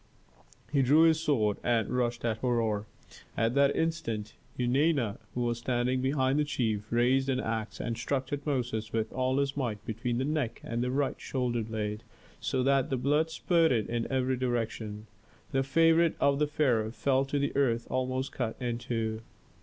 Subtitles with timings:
[0.73, 2.87] He drew his sword and rushed at Herhor.
[3.37, 8.25] At that instant Eunana, who was standing behind the chief, raised an axe and struck
[8.25, 12.01] Tutmosis with all his might between the neck and the right shoulder blade,
[12.39, 15.05] so that the blood spurted in every direction.
[15.51, 19.21] The favorite of the pharaoh fell to the earth almost cut in two.